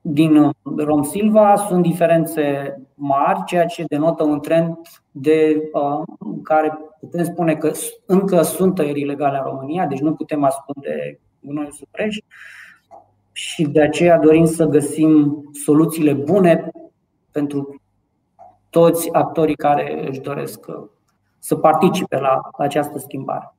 [0.00, 4.76] din Rom Silva sunt diferențe mari, ceea ce denotă un trend
[5.10, 5.70] de
[6.42, 7.70] care putem spune că
[8.06, 12.16] încă sunt tăieri ilegale în România, deci nu putem ascunde gunoiul sub preș
[13.32, 16.70] și de aceea dorim să găsim soluțiile bune
[17.30, 17.80] pentru
[18.70, 20.66] toți actorii care își doresc
[21.38, 23.54] să participe la această schimbare.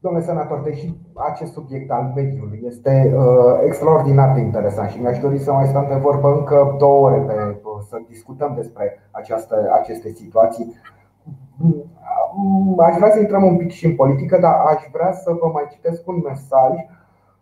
[0.00, 5.38] Domnule senator, deși acest subiect al mediului este uh, extraordinar de interesant și mi-aș dori
[5.38, 10.08] să mai stăm de vorbă încă două ore pe, uh, să discutăm despre această, aceste
[10.08, 10.74] situații,
[12.78, 15.66] aș vrea să intrăm un pic și în politică, dar aș vrea să vă mai
[15.70, 16.72] citesc un mesaj.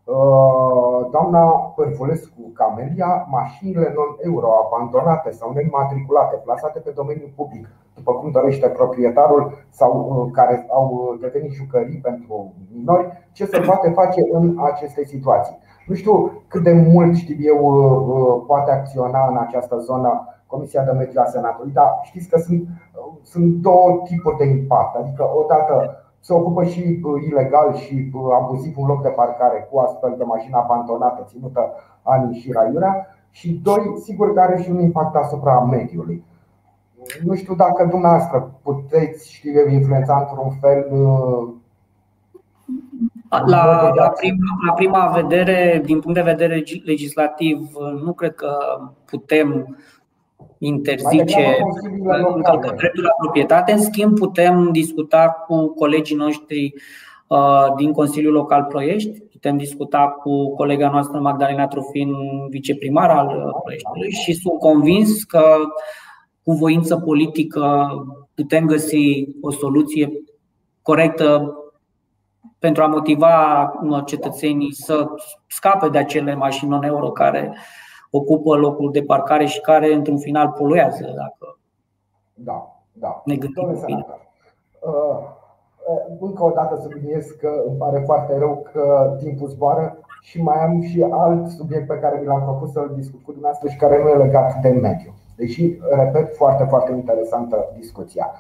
[0.07, 1.43] Uh, doamna
[1.77, 9.53] Părfulescu Camelia, mașinile non-euro abandonate sau nematriculate, plasate pe domeniul public, după cum dorește proprietarul
[9.69, 15.59] sau uh, care au devenit jucării pentru minori, ce se poate face în aceste situații?
[15.87, 20.91] Nu știu cât de mult știu eu uh, poate acționa în această zonă Comisia de
[20.91, 22.69] Mediu a Senatului, dar știți că sunt,
[23.23, 24.97] sunt două tipuri de impact.
[24.97, 28.11] Adică, odată, se ocupă și ilegal și
[28.41, 33.07] abuziv un loc de parcare cu astfel de mașină abandonată, ținută ani și raiurea.
[33.31, 36.25] Și doi, sigur că are și un impact asupra mediului.
[37.25, 40.87] Nu știu dacă dumneavoastră puteți, știu eu, influența într-un fel
[43.29, 44.37] la, la, prima,
[44.67, 47.59] la prima vedere, din punct de vedere legislativ,
[48.05, 48.57] nu cred că
[49.05, 49.77] putem
[50.59, 51.57] interzice
[52.77, 53.73] dreptul la proprietate.
[53.73, 56.75] În schimb, putem discuta cu colegii noștri
[57.27, 62.13] uh, din Consiliul Local Ploiești, putem discuta cu colega noastră Magdalena Trufin,
[62.49, 65.57] viceprimar al uh, Ploieștiului și sunt convins că
[66.43, 67.89] cu voință politică
[68.35, 70.13] putem găsi o soluție
[70.83, 71.55] corectă
[72.59, 75.07] pentru a motiva uh, cetățenii să
[75.47, 77.57] scape de acele mașini non-euro care
[78.11, 81.05] ocupă locul de parcare și care, într-un final, poluează.
[81.05, 81.59] Dacă
[82.35, 83.23] da, da.
[83.25, 84.07] ne gândim bine.
[84.81, 85.19] Uh,
[85.89, 90.65] uh, încă o dată subliniez că îmi pare foarte rău că timpul zboară și mai
[90.65, 94.03] am și alt subiect pe care mi l-am propus să-l discut cu dumneavoastră și care
[94.03, 95.15] nu e legat de mediu.
[95.37, 98.31] Deși, repet, foarte, foarte interesantă discuția.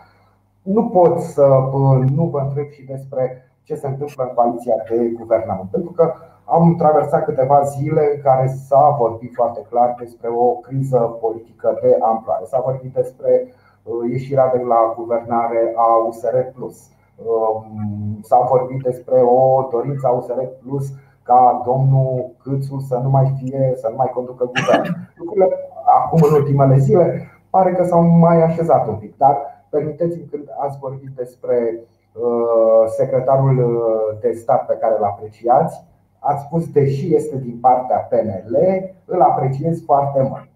[0.62, 5.12] Nu pot să uh, nu vă întreb și despre ce se întâmplă în coaliția de
[5.18, 6.12] guvernament, pentru că
[6.48, 11.96] am traversat câteva zile în care s-a vorbit foarte clar despre o criză politică de
[12.00, 12.44] amploare.
[12.44, 13.46] S-a vorbit despre
[13.82, 16.76] uh, ieșirea de la guvernare a USR Plus.
[17.24, 20.86] Um, s-a vorbit despre o dorință a USR Plus
[21.22, 24.96] ca domnul Câțu să nu mai fie, să nu mai conducă guvernul.
[25.18, 25.48] Lucrurile
[25.84, 29.36] acum în ultimele zile pare că s-au mai așezat un pic, dar
[29.70, 31.80] permiteți-mi când ați vorbit despre
[32.12, 35.84] uh, secretarul uh, de stat pe care îl apreciați,
[36.26, 38.56] Ați spus, deși este din partea PNL,
[39.04, 40.48] îl apreciez foarte mult.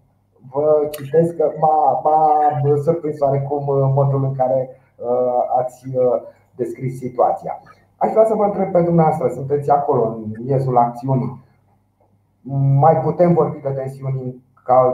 [0.51, 6.21] Vă citesc că m-a, m-a surprins oarecum uh, modul în care uh, ați uh,
[6.55, 7.61] descris situația.
[7.97, 11.43] Aș vrea să vă întreb pe dumneavoastră, sunteți acolo în miezul acțiunii.
[12.79, 14.43] Mai putem vorbi de tensiuni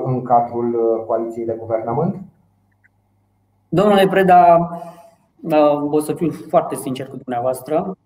[0.04, 2.16] în cadrul coaliției de guvernământ?
[3.70, 4.70] Domnule Preda,
[5.92, 7.98] o să fiu foarte sincer cu dumneavoastră.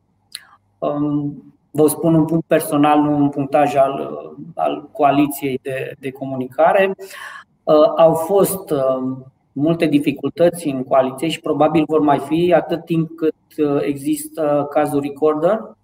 [1.72, 4.18] Um, Vă spun un punct personal, nu un punctaj al,
[4.56, 6.96] al coaliției de, de comunicare.
[7.64, 9.18] Uh, au fost uh,
[9.52, 15.02] multe dificultăți în coaliție și probabil vor mai fi atât timp cât uh, există cazul
[15.02, 15.76] recorder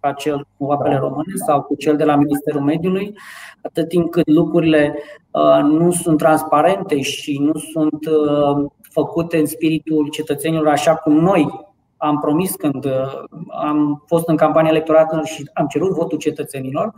[0.00, 3.14] ca cel cu apele române sau cu cel de la Ministerul Mediului,
[3.62, 4.94] atât timp cât lucrurile
[5.30, 11.69] uh, nu sunt transparente și nu sunt uh, făcute în spiritul cetățenilor așa cum noi
[12.00, 13.22] am promis când uh,
[13.64, 16.94] am fost în campania electorală și am cerut votul cetățenilor.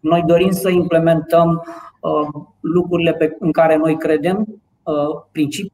[0.00, 1.62] Noi dorim să implementăm
[2.60, 4.62] lucrurile pe, în care noi credem,
[5.32, 5.72] principi,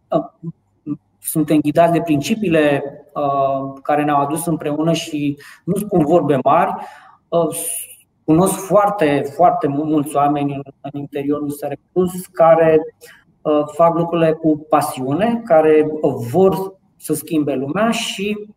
[1.23, 2.83] suntem ghidați de principiile
[3.15, 6.75] uh, care ne-au adus împreună și nu spun vorbe mari.
[7.29, 7.49] Uh,
[8.25, 12.79] cunosc foarte, foarte mulți oameni în, în interiorul SR Plus care
[13.43, 15.87] uh, fac lucrurile cu pasiune, care
[16.33, 18.55] vor să schimbe lumea și um,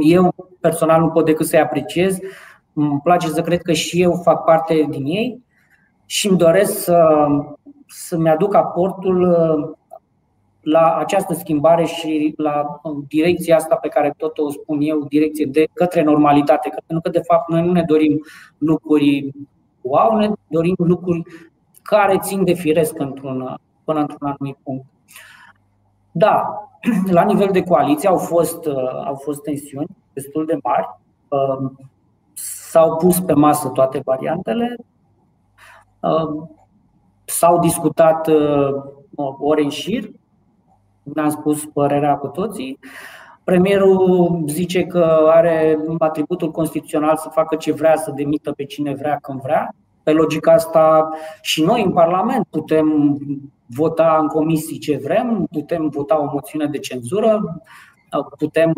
[0.00, 2.18] eu personal nu pot decât să-i apreciez.
[2.72, 5.42] Îmi place să cred că și eu fac parte din ei
[6.06, 7.26] și îmi doresc să,
[7.86, 9.36] să-mi aduc aportul
[10.60, 15.66] la această schimbare și la direcția asta pe care tot o spun eu, direcție de
[15.72, 16.68] către normalitate.
[16.86, 18.20] Pentru că, de fapt, noi nu ne dorim
[18.58, 19.30] lucruri
[19.80, 21.22] wow, ne dorim lucruri
[21.82, 24.84] care țin de firesc într-un, până într-un anumit punct.
[26.12, 26.46] Da,
[27.10, 28.66] la nivel de coaliție au fost,
[29.04, 30.88] au fost tensiuni destul de mari.
[32.32, 34.76] S-au pus pe masă toate variantele.
[37.24, 38.28] S-au discutat
[39.38, 40.10] ore în șir
[41.02, 42.78] ne-am spus părerea cu toții.
[43.44, 49.18] Premierul zice că are atributul constituțional să facă ce vrea, să demită pe cine vrea,
[49.22, 49.74] când vrea.
[50.02, 51.08] Pe logica asta
[51.40, 53.18] și noi în Parlament putem
[53.66, 57.62] vota în comisii ce vrem, putem vota o moțiune de cenzură,
[58.38, 58.72] putem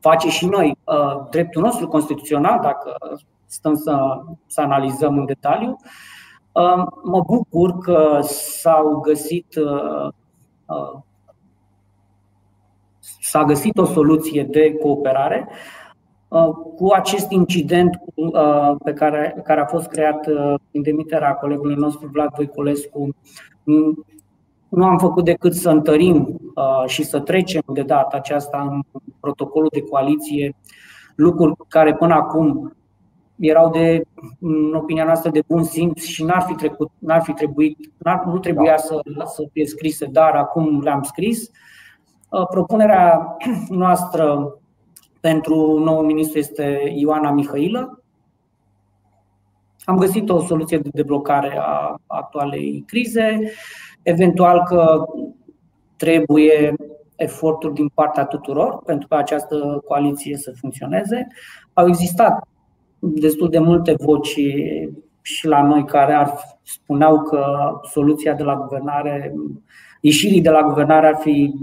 [0.00, 2.96] face și noi uh, dreptul nostru constituțional, dacă
[3.46, 5.76] stăm să, să analizăm în detaliu.
[6.52, 10.12] Uh, mă bucur că s-au găsit uh,
[13.20, 15.48] s-a găsit o soluție de cooperare.
[16.28, 21.74] Uh, cu acest incident uh, pe care, care a fost creat uh, în demiterea colegului
[21.74, 23.16] nostru Vlad Voiculescu,
[23.64, 24.06] mm,
[24.68, 26.40] nu am făcut decât să întărim
[26.86, 30.56] și să trecem de data aceasta în protocolul de coaliție
[31.14, 32.76] lucruri care până acum
[33.36, 34.02] erau de,
[34.40, 38.38] în opinia noastră, de bun simț și n-ar fi, trecut, n-ar fi trebuit, n-ar, nu
[38.38, 41.40] trebuia să, să fie scrise, dar acum le-am scris.
[41.40, 41.54] Uh,
[42.30, 43.36] Uh, propunerea
[43.68, 44.57] noastră
[45.20, 48.02] pentru nou ministru este Ioana Mihailă.
[49.84, 53.40] Am găsit o soluție de deblocare a actualei crize.
[54.02, 55.04] Eventual că
[55.96, 56.74] trebuie
[57.16, 61.26] eforturi din partea tuturor pentru ca această coaliție să funcționeze.
[61.72, 62.48] Au existat
[62.98, 64.40] destul de multe voci
[65.22, 67.46] și la noi care ar spuneau că
[67.82, 69.34] soluția de la guvernare,
[70.00, 71.54] ieșirii de la guvernare ar fi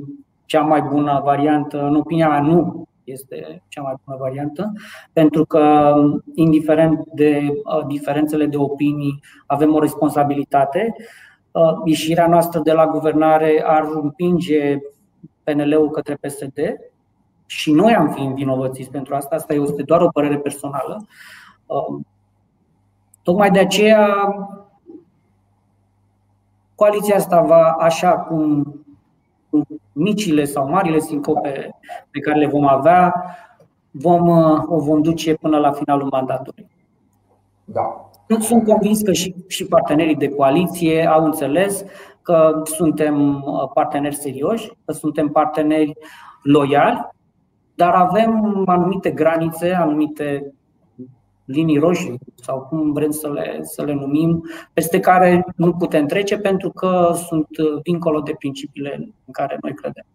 [0.46, 4.74] cea mai bună variantă, în opinia mea nu este cea mai bună variantă,
[5.14, 5.94] pentru că,
[6.36, 10.96] indiferent de uh, diferențele de opinii, avem o responsabilitate.
[11.52, 14.78] Uh, ieșirea noastră de la guvernare ar împinge
[15.44, 16.60] PNL-ul către PSD
[17.46, 19.36] și noi am fi învinovățiți pentru asta.
[19.36, 21.06] Asta este doar o părere personală.
[21.66, 22.00] Uh,
[23.24, 24.36] tocmai de aceea,
[26.76, 28.74] coaliția asta va, așa cum
[29.96, 31.70] micile sau marile sincope
[32.12, 33.14] pe care le vom avea,
[33.92, 36.68] vom, uh, o vom duce până la finalul mandatului.
[37.66, 38.10] Da.
[38.40, 41.84] Sunt convins că și, și partenerii de coaliție au înțeles
[42.22, 45.94] că suntem uh, parteneri serioși, că suntem parteneri
[46.42, 47.10] loiali,
[47.76, 50.54] dar avem anumite granițe, anumite
[51.46, 54.44] linii roșii sau cum vrem să le, să le numim,
[54.74, 57.48] peste care nu putem trece pentru că sunt
[57.84, 58.94] dincolo de principiile
[59.26, 60.06] în care noi credem.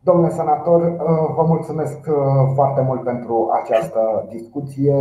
[0.00, 0.96] Domnule senator,
[1.36, 2.14] vă mulțumesc uh,
[2.54, 4.94] foarte mult pentru această discuție.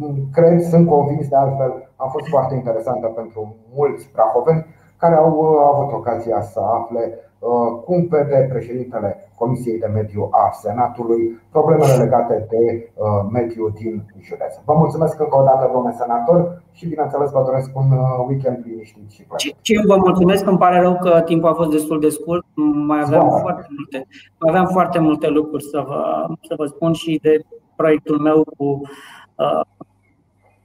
[0.00, 4.66] Uh, cred, sunt convins de altfel, a fost foarte interesantă pentru mulți prahoveni
[4.96, 10.50] care au uh, avut ocazia să afle Uh, cum vede președintele Comisiei de Mediu a
[10.50, 14.54] Senatului problemele legate de uh, mediu din județ.
[14.64, 19.10] Vă mulțumesc încă o dată, domnule senator, și bineînțeles vă doresc un uh, weekend liniștit
[19.10, 19.56] și plăcut.
[19.62, 22.44] Și vă mulțumesc, îmi pare rău că timpul a fost destul de scurt,
[22.86, 24.06] mai aveam foarte multe,
[24.38, 27.40] mai aveam foarte multe lucruri să vă, să vă spun și de
[27.76, 29.60] proiectul meu cu uh,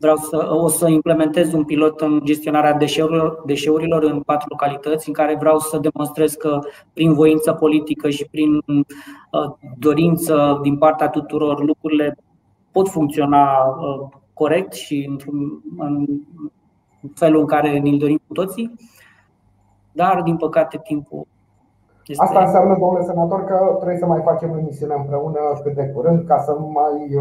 [0.03, 5.13] Vreau să, o să implementez un pilot în gestionarea deșeurilor, deșeurilor în patru localități, în
[5.13, 6.59] care vreau să demonstrez că
[6.93, 12.17] prin voință politică și prin uh, dorință din partea tuturor lucrurile
[12.71, 16.07] pot funcționa uh, corect și într-un, în
[17.15, 18.75] felul în care ne-l dorim cu toții,
[19.91, 21.27] dar din păcate timpul
[22.05, 22.23] Este...
[22.23, 26.27] Asta înseamnă, domnule senator, că trebuie să mai facem o emisiune împreună cât de curând
[26.27, 27.19] ca să mai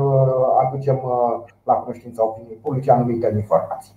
[0.66, 1.01] aducem
[1.64, 3.95] la cunoștința opiniei publice anumite informații.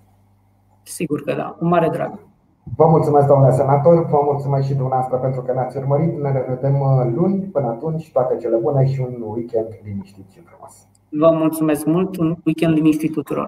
[0.84, 2.12] Sigur că da, cu mare drag.
[2.76, 6.22] Vă mulțumesc, domnule senator, vă mulțumesc și dumneavoastră pentru că ne-ați urmărit.
[6.22, 6.76] Ne revedem
[7.16, 7.36] luni.
[7.42, 10.88] Până atunci, toate cele bune și un weekend liniștit și frumos.
[11.10, 13.48] Vă mulțumesc mult, un weekend liniștit tuturor.